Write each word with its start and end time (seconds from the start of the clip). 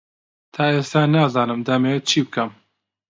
تا 0.53 0.63
ئێستا 0.73 1.01
نازانم 1.15 1.61
دەمەوێت 1.67 2.03
چی 2.09 2.19
بکەم. 2.25 2.51